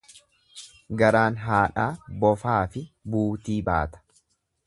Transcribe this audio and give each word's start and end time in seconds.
Garaan 1.01 1.37
haadhaa 1.43 1.91
bofaafi 2.25 2.85
buutii 3.17 3.61
baata. 3.71 4.05